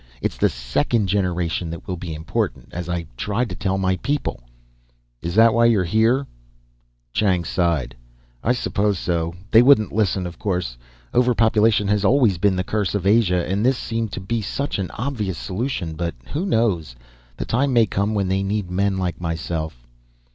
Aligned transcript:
"It's 0.19 0.35
the 0.37 0.49
second 0.49 1.05
generation 1.05 1.69
that 1.69 1.87
will 1.87 1.95
be 1.95 2.15
important. 2.15 2.69
As 2.73 2.89
I 2.89 3.05
tried 3.17 3.49
to 3.49 3.55
tell 3.55 3.77
my 3.77 3.97
people" 3.97 4.41
"Is 5.21 5.35
that 5.35 5.53
why 5.53 5.65
you're 5.65 5.83
here?" 5.83 6.25
Chang 7.13 7.43
sighed. 7.45 7.95
"I 8.43 8.51
suppose 8.53 8.97
so. 8.97 9.35
They 9.51 9.61
wouldn't 9.61 9.93
listen, 9.93 10.25
of 10.25 10.39
course. 10.39 10.75
Overpopulation 11.13 11.87
has 11.89 12.03
always 12.03 12.39
been 12.39 12.55
the 12.55 12.63
curse 12.63 12.95
of 12.95 13.05
Asia, 13.05 13.47
and 13.47 13.63
this 13.63 13.77
seemed 13.77 14.11
to 14.13 14.19
be 14.19 14.41
such 14.41 14.79
an 14.79 14.89
obvious 14.97 15.37
solution. 15.37 15.93
But 15.93 16.15
who 16.33 16.47
knows? 16.47 16.95
The 17.37 17.45
time 17.45 17.71
may 17.71 17.85
come 17.85 18.15
when 18.15 18.27
they 18.27 18.41
need 18.41 18.71
men 18.71 18.97
like 18.97 19.21
myself." 19.21 19.85